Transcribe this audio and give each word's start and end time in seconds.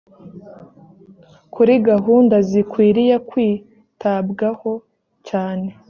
kuri 1.53 1.73
gahunda 1.89 2.35
zikwiriye 2.49 3.15
kwitabwaho 3.29 4.71
cyane 5.27 5.69